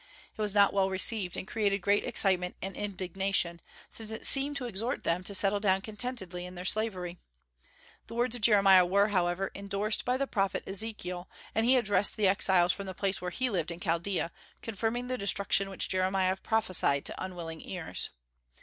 [0.35, 3.61] It was not well received, and created great excitement and indignation,
[3.91, 7.19] since it seemed to exhort them to settle down contentedly in their slavery.
[8.07, 12.27] The words of Jeremiah were, however, indorsed by the prophet Ezekiel, and he addressed the
[12.27, 14.31] exiles from the place where he lived in Chaldaea,
[14.63, 18.09] confirming the destruction which Jeremiah prophesied to unwilling ears.